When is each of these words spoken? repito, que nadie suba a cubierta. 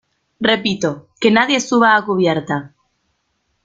repito, 0.49 0.89
que 1.19 1.29
nadie 1.29 1.59
suba 1.67 1.89
a 1.95 2.03
cubierta. 2.07 2.73